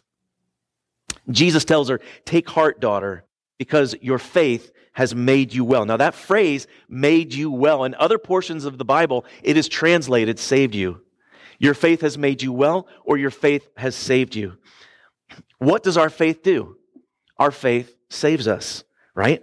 [1.30, 3.26] Jesus tells her, Take heart, daughter,
[3.58, 5.86] because your faith has made you well.
[5.86, 10.40] Now, that phrase, made you well, in other portions of the Bible, it is translated,
[10.40, 11.02] saved you.
[11.64, 14.58] Your faith has made you well, or your faith has saved you.
[15.60, 16.76] What does our faith do?
[17.38, 18.84] Our faith saves us,
[19.16, 19.42] right?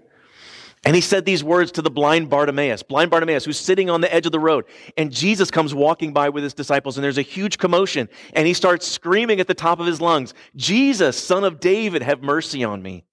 [0.85, 4.15] And he said these words to the blind Bartimaeus, blind Bartimaeus, who's sitting on the
[4.15, 4.67] edge of the road.
[4.99, 8.07] And Jesus comes walking by with his disciples, and there's a huge commotion.
[8.35, 12.23] And he starts screaming at the top of his lungs, Jesus, son of David, have
[12.23, 13.07] mercy on me.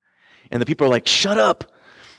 [0.51, 1.71] And the people are like, shut up.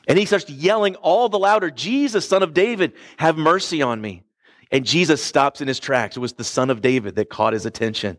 [0.09, 4.23] And he starts yelling all the louder, Jesus, son of David, have mercy on me.
[4.71, 6.17] And Jesus stops in his tracks.
[6.17, 8.19] It was the son of David that caught his attention.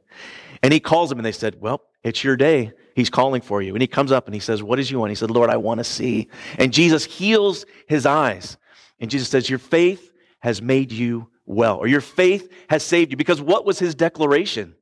[0.63, 2.71] And he calls him, and they said, Well, it's your day.
[2.95, 3.73] He's calling for you.
[3.73, 5.11] And he comes up and he says, What does you want?
[5.11, 6.27] He said, Lord, I want to see.
[6.57, 8.57] And Jesus heals his eyes.
[8.99, 13.17] And Jesus says, Your faith has made you well, or your faith has saved you.
[13.17, 14.75] Because what was his declaration?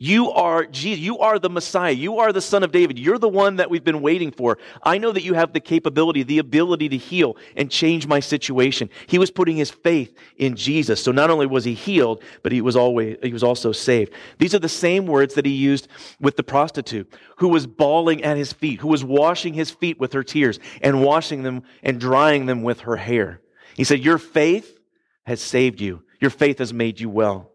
[0.00, 1.00] You are Jesus.
[1.00, 1.90] You are the Messiah.
[1.90, 3.00] You are the Son of David.
[3.00, 4.56] You're the one that we've been waiting for.
[4.84, 8.90] I know that you have the capability, the ability to heal and change my situation.
[9.08, 11.02] He was putting his faith in Jesus.
[11.02, 14.12] So not only was he healed, but he was always, he was also saved.
[14.38, 15.88] These are the same words that he used
[16.20, 20.12] with the prostitute who was bawling at his feet, who was washing his feet with
[20.12, 23.40] her tears and washing them and drying them with her hair.
[23.74, 24.78] He said, your faith
[25.24, 26.04] has saved you.
[26.20, 27.50] Your faith has made you well.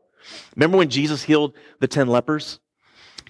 [0.55, 2.59] Remember when Jesus healed the 10 lepers?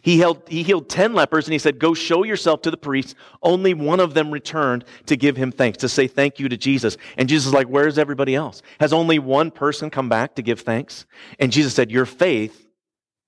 [0.04, 3.16] He, he healed 10 lepers and he said, Go show yourself to the priests.
[3.42, 6.98] Only one of them returned to give him thanks, to say thank you to Jesus.
[7.18, 8.62] And Jesus is like, Where's everybody else?
[8.82, 11.06] Has only one person come back to give thanks?
[11.40, 12.68] And Jesus said, Your faith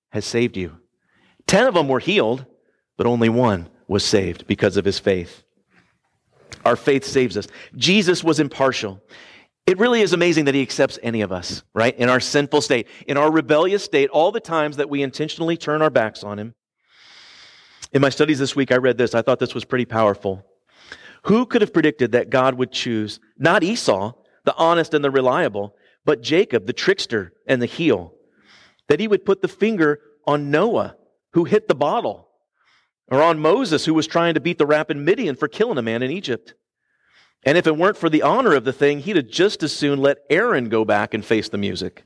[0.09, 0.75] has saved you.
[1.47, 2.45] 10 of them were healed,
[2.97, 5.43] but only one was saved because of his faith.
[6.65, 7.47] Our faith saves us.
[7.77, 9.01] Jesus was impartial.
[9.67, 11.97] It really is amazing that he accepts any of us, right?
[11.97, 15.81] In our sinful state, in our rebellious state, all the times that we intentionally turn
[15.81, 16.53] our backs on him.
[17.91, 19.15] In my studies this week, I read this.
[19.15, 20.45] I thought this was pretty powerful.
[21.23, 25.75] Who could have predicted that God would choose not Esau, the honest and the reliable,
[26.03, 28.13] but Jacob, the trickster and the heel?
[28.87, 30.95] That he would put the finger on Noah,
[31.33, 32.29] who hit the bottle,
[33.07, 35.81] or on Moses, who was trying to beat the rap in Midian for killing a
[35.81, 36.53] man in Egypt.
[37.45, 39.99] And if it weren't for the honor of the thing, he'd have just as soon
[39.99, 42.03] let Aaron go back and face the music.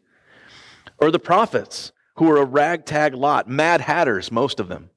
[0.98, 4.90] Or the prophets, who were a ragtag lot, mad hatters, most of them.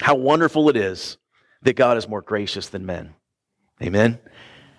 [0.00, 1.16] How wonderful it is
[1.62, 3.14] that God is more gracious than men.
[3.82, 4.18] Amen.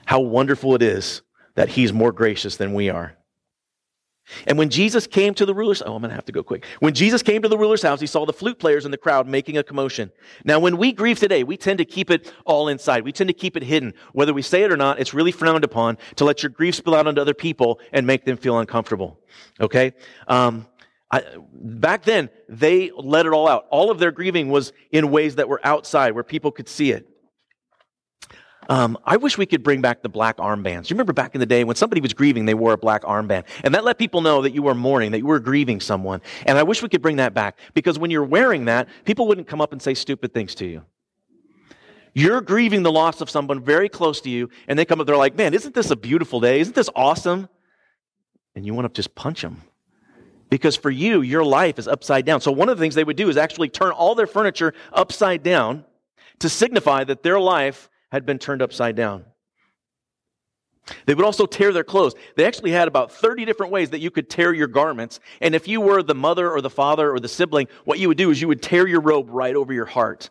[0.06, 1.24] How wonderful it is
[1.56, 3.18] that he's more gracious than we are.
[4.48, 6.66] And when Jesus came to the ruler's, oh, I'm going to have to go quick.
[6.80, 9.28] When Jesus came to the ruler's house, he saw the flute players in the crowd
[9.28, 10.12] making a commotion.
[10.46, 13.04] Now, when we grieve today, we tend to keep it all inside.
[13.04, 13.94] We tend to keep it hidden.
[14.14, 16.96] Whether we say it or not, it's really frowned upon to let your grief spill
[16.96, 19.20] out onto other people and make them feel uncomfortable.
[19.60, 19.94] Okay?
[20.28, 20.68] Um,
[21.12, 23.68] I, back then, they let it all out.
[23.70, 27.11] All of their grieving was in ways that were outside where people could see it.
[28.72, 30.90] Um, I wish we could bring back the black armbands.
[30.90, 33.44] You remember back in the day when somebody was grieving, they wore a black armband.
[33.66, 36.22] And that let people know that you were mourning, that you were grieving someone.
[36.46, 39.48] And I wish we could bring that back because when you're wearing that, people wouldn't
[39.48, 40.86] come up and say stupid things to you.
[42.14, 45.18] You're grieving the loss of someone very close to you, and they come up, they're
[45.18, 46.62] like, man, isn't this a beautiful day?
[46.62, 47.50] Isn't this awesome?
[48.56, 49.64] And you want to just punch them.
[50.50, 52.40] Because for you, your life is upside down.
[52.40, 55.44] So one of the things they would do is actually turn all their furniture upside
[55.44, 55.84] down
[56.40, 59.26] to signify that their life had been turned upside down.
[61.06, 62.16] They would also tear their clothes.
[62.36, 65.20] They actually had about 30 different ways that you could tear your garments.
[65.40, 68.18] And if you were the mother or the father or the sibling, what you would
[68.18, 70.30] do is you would tear your robe right over your heart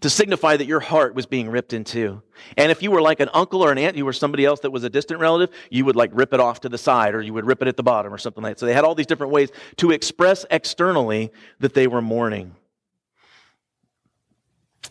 [0.00, 2.22] to signify that your heart was being ripped in two.
[2.56, 4.70] And if you were like an uncle or an aunt, you were somebody else that
[4.70, 7.32] was a distant relative, you would like rip it off to the side or you
[7.32, 8.60] would rip it at the bottom or something like that.
[8.60, 12.54] So they had all these different ways to express externally that they were mourning.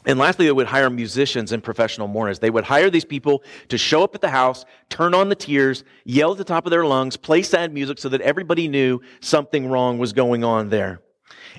[0.05, 2.39] And lastly, they would hire musicians and professional mourners.
[2.39, 5.83] They would hire these people to show up at the house, turn on the tears,
[6.03, 9.67] yell at the top of their lungs, play sad music so that everybody knew something
[9.67, 11.01] wrong was going on there.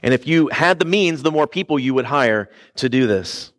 [0.02, 3.53] And if you had the means, the more people you would hire to do this.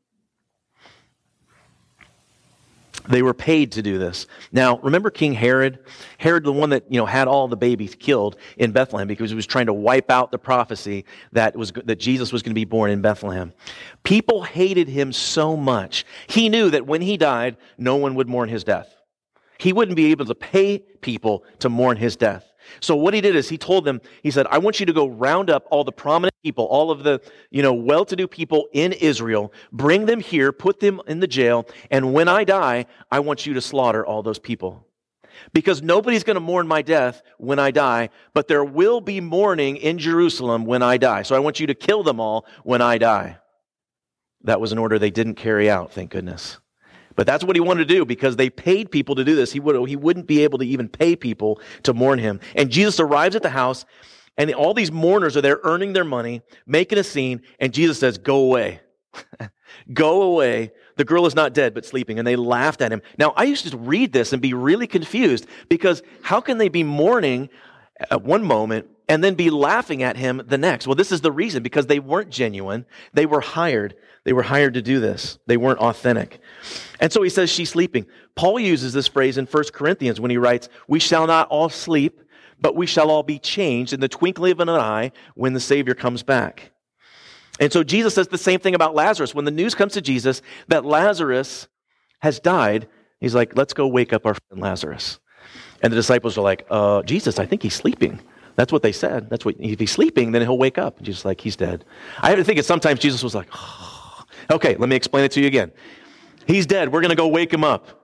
[3.08, 4.28] They were paid to do this.
[4.52, 5.80] Now, remember King Herod?
[6.18, 9.36] Herod, the one that, you know, had all the babies killed in Bethlehem because he
[9.36, 12.66] was trying to wipe out the prophecy that was, that Jesus was going to be
[12.66, 13.54] born in Bethlehem.
[14.04, 16.06] People hated him so much.
[16.28, 18.96] He knew that when he died, no one would mourn his death.
[19.58, 22.52] He wouldn't be able to pay people to mourn his death.
[22.80, 25.08] So what he did is he told them, he said, I want you to go
[25.08, 29.54] round up all the prominent people, all of the, you know, well-to-do people in Israel,
[29.72, 33.54] bring them here, put them in the jail, and when I die, I want you
[33.54, 34.88] to slaughter all those people.
[35.54, 39.76] Because nobody's going to mourn my death when I die, but there will be mourning
[39.78, 41.24] in Jerusalem when I die.
[41.24, 43.38] So I want you to kill them all when I die.
[44.44, 46.58] That was an order they didn't carry out, thank goodness.
[47.16, 49.52] But that's what he wanted to do because they paid people to do this.
[49.52, 52.40] He, would, he wouldn't be able to even pay people to mourn him.
[52.56, 53.86] And Jesus arrives at the house,
[54.38, 58.18] and all these mourners are there earning their money, making a scene, and Jesus says,
[58.18, 58.82] Go away.
[59.94, 60.72] Go away.
[60.98, 62.18] The girl is not dead, but sleeping.
[62.18, 63.02] And they laughed at him.
[63.18, 66.84] Now, I used to read this and be really confused because how can they be
[66.84, 67.50] mourning
[68.10, 70.88] at one moment and then be laughing at him the next?
[70.88, 72.86] Well, this is the reason because they weren't genuine.
[73.14, 73.96] They were hired.
[74.24, 75.38] They were hired to do this.
[75.46, 76.40] They weren't authentic.
[77.00, 78.08] And so he says she's sleeping.
[78.36, 82.22] Paul uses this phrase in 1 Corinthians when he writes, We shall not all sleep,
[82.60, 85.94] but we shall all be changed in the twinkling of an eye when the Savior
[85.94, 86.72] comes back.
[87.60, 89.36] And so Jesus says the same thing about Lazarus.
[89.36, 91.68] When the news comes to Jesus that Lazarus
[92.20, 92.88] has died,
[93.20, 95.20] he's like, Let's go wake up our friend Lazarus.
[95.82, 98.20] And the disciples are like, uh, Jesus, I think he's sleeping.
[98.56, 99.30] That's what they said.
[99.30, 100.98] That's what if he's sleeping, then he'll wake up.
[100.98, 101.86] And Jesus like, he's dead.
[102.22, 103.92] I have to think it sometimes Jesus was like, oh,
[104.52, 105.72] Okay, let me explain it to you again.
[106.48, 106.92] He's dead.
[106.92, 108.02] We're going to go wake him up.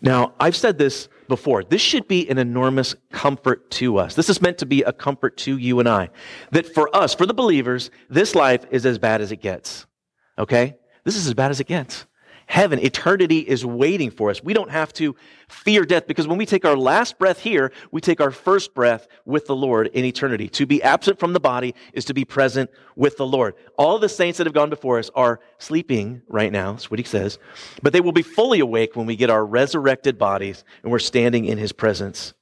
[0.00, 1.64] Now, I've said this before.
[1.64, 4.14] This should be an enormous comfort to us.
[4.14, 6.10] This is meant to be a comfort to you and I.
[6.52, 9.86] That for us, for the believers, this life is as bad as it gets.
[10.38, 10.76] Okay?
[11.04, 12.06] This is as bad as it gets
[12.50, 14.42] heaven, eternity is waiting for us.
[14.42, 15.14] We don't have to
[15.48, 19.06] fear death because when we take our last breath here, we take our first breath
[19.24, 20.48] with the Lord in eternity.
[20.48, 23.54] To be absent from the body is to be present with the Lord.
[23.78, 26.72] All the saints that have gone before us are sleeping right now.
[26.72, 27.38] That's what he says.
[27.84, 31.44] But they will be fully awake when we get our resurrected bodies and we're standing
[31.44, 32.34] in his presence.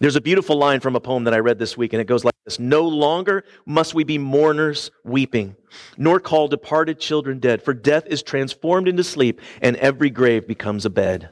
[0.00, 2.24] There's a beautiful line from a poem that I read this week, and it goes
[2.24, 5.56] like No longer must we be mourners weeping,
[5.96, 10.84] nor call departed children dead, for death is transformed into sleep, and every grave becomes
[10.84, 11.30] a bed.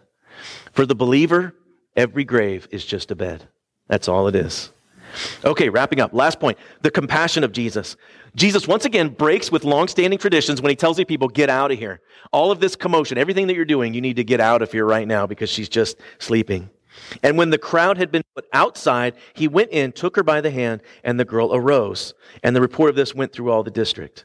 [0.72, 1.54] For the believer,
[1.96, 3.48] every grave is just a bed.
[3.88, 4.70] That's all it is.
[5.44, 6.12] Okay, wrapping up.
[6.12, 7.96] Last point the compassion of Jesus.
[8.36, 11.78] Jesus once again breaks with long-standing traditions when he tells the people, get out of
[11.78, 12.00] here.
[12.30, 14.84] All of this commotion, everything that you're doing, you need to get out of here
[14.84, 16.70] right now because she's just sleeping.
[17.22, 20.50] And when the crowd had been put outside, he went in, took her by the
[20.50, 22.14] hand, and the girl arose.
[22.42, 24.24] And the report of this went through all the district.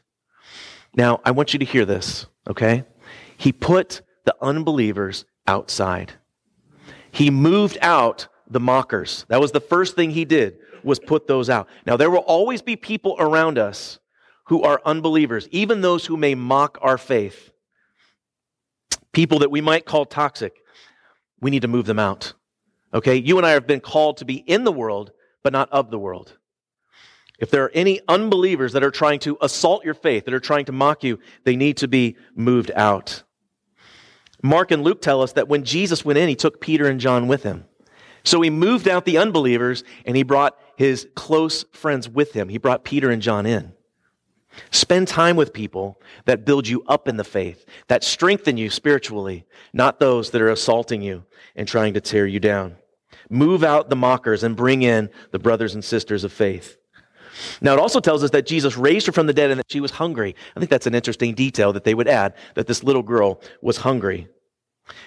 [0.96, 2.84] Now, I want you to hear this, okay?
[3.36, 6.14] He put the unbelievers outside.
[7.10, 9.24] He moved out the mockers.
[9.28, 11.68] That was the first thing he did was put those out.
[11.86, 13.98] Now there will always be people around us
[14.46, 17.50] who are unbelievers, even those who may mock our faith.
[19.12, 20.54] People that we might call toxic.
[21.40, 22.34] We need to move them out.
[22.94, 23.16] Okay?
[23.16, 25.98] You and I have been called to be in the world, but not of the
[25.98, 26.36] world.
[27.38, 30.66] If there are any unbelievers that are trying to assault your faith, that are trying
[30.66, 33.24] to mock you, they need to be moved out.
[34.42, 37.26] Mark and Luke tell us that when Jesus went in, he took Peter and John
[37.26, 37.64] with him.
[38.24, 42.48] So he moved out the unbelievers and he brought his close friends with him.
[42.48, 43.72] He brought Peter and John in.
[44.70, 49.44] Spend time with people that build you up in the faith, that strengthen you spiritually,
[49.72, 51.24] not those that are assaulting you
[51.56, 52.76] and trying to tear you down.
[53.30, 56.76] Move out the mockers and bring in the brothers and sisters of faith.
[57.60, 59.80] Now, it also tells us that Jesus raised her from the dead and that she
[59.80, 60.36] was hungry.
[60.54, 63.78] I think that's an interesting detail that they would add, that this little girl was
[63.78, 64.28] hungry.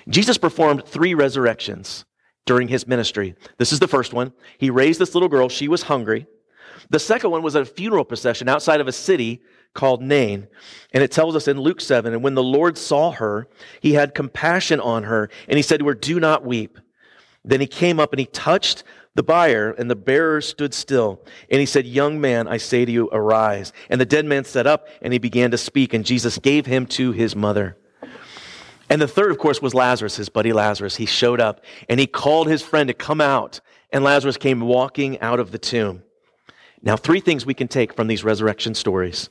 [0.09, 2.05] Jesus performed three resurrections
[2.45, 3.35] during his ministry.
[3.57, 4.33] This is the first one.
[4.57, 5.49] He raised this little girl.
[5.49, 6.25] She was hungry.
[6.89, 9.41] The second one was at a funeral procession outside of a city
[9.73, 10.47] called Nain.
[10.93, 13.47] And it tells us in Luke 7 and when the Lord saw her,
[13.81, 16.79] he had compassion on her and he said to her, Do not weep.
[17.47, 18.83] Then he came up and he touched
[19.15, 21.25] the bier, and the bearer stood still.
[21.49, 23.73] And he said, Young man, I say to you, arise.
[23.89, 26.85] And the dead man sat up and he began to speak, and Jesus gave him
[26.87, 27.77] to his mother.
[28.89, 30.97] And the third, of course, was Lazarus, his buddy Lazarus.
[30.97, 33.59] He showed up and he called his friend to come out,
[33.91, 36.03] and Lazarus came walking out of the tomb.
[36.81, 39.29] Now, three things we can take from these resurrection stories.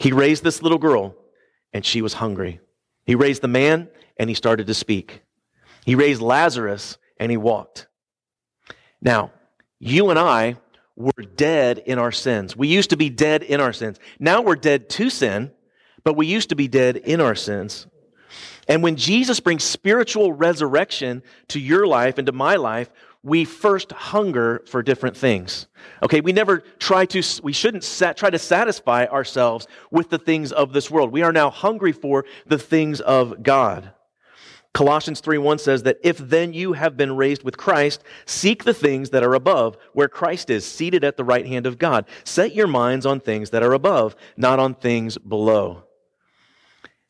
[0.00, 1.14] He raised this little girl,
[1.72, 2.60] and she was hungry.
[3.06, 5.22] He raised the man, and he started to speak.
[5.84, 7.86] He raised Lazarus, and he walked.
[9.00, 9.32] Now,
[9.78, 10.56] you and I
[10.96, 12.56] were dead in our sins.
[12.56, 13.98] We used to be dead in our sins.
[14.18, 15.50] Now we're dead to sin,
[16.04, 17.86] but we used to be dead in our sins.
[18.68, 22.90] And when Jesus brings spiritual resurrection to your life and to my life,
[23.22, 25.66] we first hunger for different things.
[26.02, 27.82] Okay, we never try to, we shouldn't
[28.16, 31.10] try to satisfy ourselves with the things of this world.
[31.10, 33.93] We are now hungry for the things of God.
[34.74, 39.10] Colossians 3:1 says that if then you have been raised with Christ, seek the things
[39.10, 42.06] that are above, where Christ is seated at the right hand of God.
[42.24, 45.84] Set your minds on things that are above, not on things below.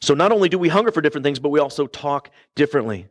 [0.02, 3.08] So not only do we hunger for different things, but we also talk differently.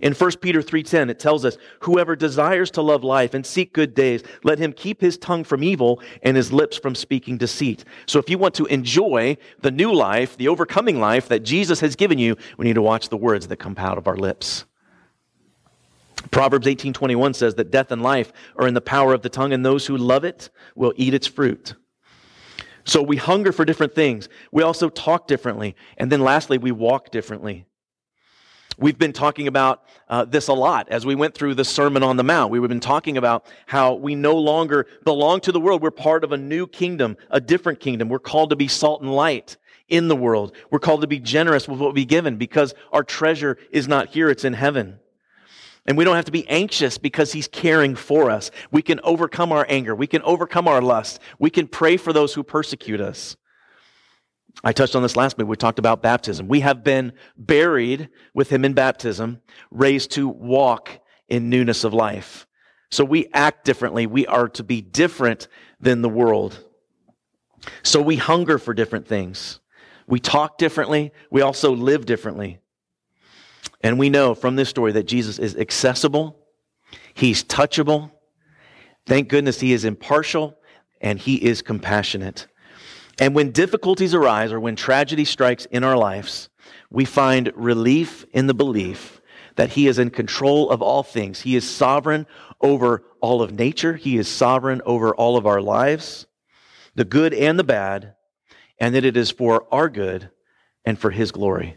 [0.00, 3.94] In 1 Peter 3:10 it tells us whoever desires to love life and seek good
[3.94, 7.84] days let him keep his tongue from evil and his lips from speaking deceit.
[8.06, 11.96] So if you want to enjoy the new life, the overcoming life that Jesus has
[11.96, 14.64] given you, we need to watch the words that come out of our lips.
[16.30, 19.64] Proverbs 18:21 says that death and life are in the power of the tongue and
[19.64, 21.74] those who love it will eat its fruit.
[22.84, 24.28] So we hunger for different things.
[24.50, 25.76] We also talk differently.
[25.98, 27.66] And then lastly, we walk differently.
[28.82, 32.16] We've been talking about uh, this a lot as we went through the Sermon on
[32.16, 32.50] the Mount.
[32.50, 35.82] We've been talking about how we no longer belong to the world.
[35.82, 38.08] We're part of a new kingdom, a different kingdom.
[38.08, 39.56] We're called to be salt and light
[39.88, 40.56] in the world.
[40.72, 44.28] We're called to be generous with what we given because our treasure is not here,
[44.30, 44.98] it's in heaven.
[45.86, 48.50] And we don't have to be anxious because he's caring for us.
[48.72, 49.94] We can overcome our anger.
[49.94, 51.20] We can overcome our lust.
[51.38, 53.36] We can pray for those who persecute us.
[54.64, 55.48] I touched on this last week.
[55.48, 56.46] We talked about baptism.
[56.46, 59.40] We have been buried with him in baptism,
[59.70, 62.46] raised to walk in newness of life.
[62.90, 64.06] So we act differently.
[64.06, 65.48] We are to be different
[65.80, 66.64] than the world.
[67.82, 69.60] So we hunger for different things.
[70.06, 71.12] We talk differently.
[71.30, 72.58] We also live differently.
[73.80, 76.38] And we know from this story that Jesus is accessible,
[77.14, 78.10] he's touchable.
[79.06, 80.56] Thank goodness he is impartial
[81.00, 82.46] and he is compassionate.
[83.22, 86.48] And when difficulties arise or when tragedy strikes in our lives,
[86.90, 89.20] we find relief in the belief
[89.54, 91.42] that he is in control of all things.
[91.42, 92.26] He is sovereign
[92.60, 93.94] over all of nature.
[93.94, 96.26] He is sovereign over all of our lives,
[96.96, 98.14] the good and the bad,
[98.80, 100.28] and that it is for our good
[100.84, 101.76] and for his glory,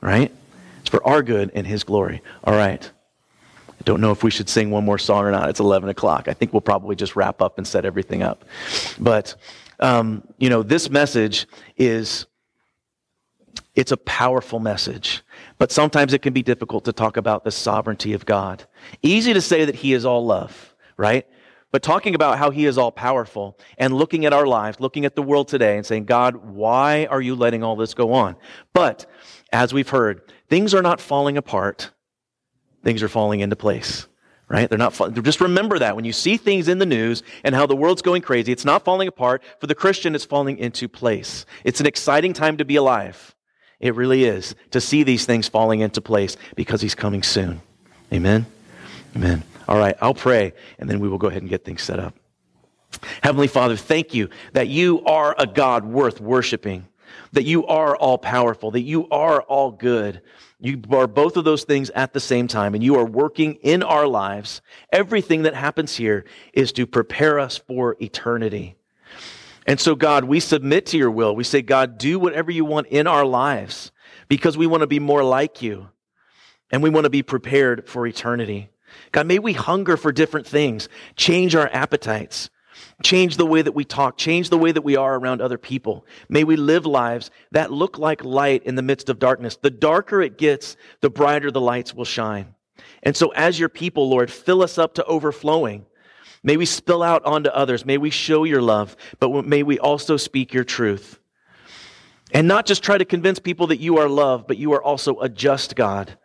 [0.00, 0.30] right?
[0.78, 2.22] It's for our good and His glory.
[2.44, 2.88] All right.
[3.68, 5.48] I don't know if we should sing one more song or not.
[5.48, 6.28] It's 11 o'clock.
[6.28, 8.44] I think we'll probably just wrap up and set everything up.
[9.00, 9.34] But,
[9.80, 11.46] um, you know, this message
[11.76, 12.26] is,
[13.74, 15.22] it's a powerful message.
[15.58, 18.64] But sometimes it can be difficult to talk about the sovereignty of God.
[19.02, 21.26] Easy to say that He is all love, right?
[21.70, 25.16] But talking about how He is all powerful and looking at our lives, looking at
[25.16, 28.36] the world today and saying, God, why are you letting all this go on?
[28.72, 29.06] But
[29.52, 31.90] as we've heard, things are not falling apart,
[32.84, 34.06] things are falling into place,
[34.54, 34.68] right?
[34.68, 34.94] They're not,
[35.24, 38.22] just remember that when you see things in the news and how the world's going
[38.22, 39.42] crazy, it's not falling apart.
[39.58, 41.44] For the Christian, it's falling into place.
[41.64, 43.34] It's an exciting time to be alive.
[43.80, 47.62] It really is to see these things falling into place because he's coming soon.
[48.12, 48.46] Amen.
[49.16, 49.42] Amen.
[49.66, 52.14] All right, I'll pray and then we will go ahead and get things set up.
[53.24, 56.86] Heavenly Father, thank you that you are a God worth worshiping,
[57.32, 60.22] that you are all powerful, that you are all good,
[60.64, 63.82] you are both of those things at the same time, and you are working in
[63.82, 64.62] our lives.
[64.90, 68.74] Everything that happens here is to prepare us for eternity.
[69.66, 71.36] And so, God, we submit to your will.
[71.36, 73.92] We say, God, do whatever you want in our lives
[74.28, 75.90] because we want to be more like you
[76.70, 78.70] and we want to be prepared for eternity.
[79.12, 82.48] God, may we hunger for different things, change our appetites.
[83.02, 86.06] Change the way that we talk, change the way that we are around other people.
[86.28, 89.56] May we live lives that look like light in the midst of darkness.
[89.56, 92.54] The darker it gets, the brighter the lights will shine.
[93.02, 95.86] And so, as your people, Lord, fill us up to overflowing.
[96.42, 97.84] May we spill out onto others.
[97.84, 101.18] May we show your love, but may we also speak your truth.
[102.32, 105.20] And not just try to convince people that you are love, but you are also
[105.20, 106.18] a just God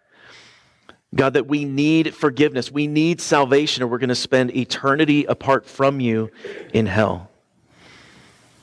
[1.15, 2.71] God, that we need forgiveness.
[2.71, 6.29] We need salvation, or we're going to spend eternity apart from you
[6.73, 7.29] in hell.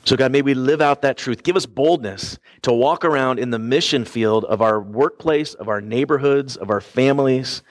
[0.05, 1.43] So, God, may we live out that truth.
[1.43, 5.81] Give us boldness to walk around in the mission field of our workplace, of our
[5.81, 7.61] neighborhoods, of our families,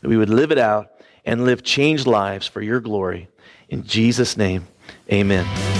[0.00, 0.90] that we would live it out
[1.24, 3.28] and live changed lives for your glory.
[3.68, 4.66] In Jesus' name,
[5.12, 5.73] amen.